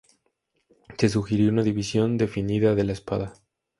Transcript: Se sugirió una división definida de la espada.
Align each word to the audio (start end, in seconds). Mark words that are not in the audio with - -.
Se 0.97 1.09
sugirió 1.09 1.51
una 1.51 1.61
división 1.61 2.17
definida 2.17 2.73
de 2.73 2.85
la 2.85 2.93
espada. 2.93 3.33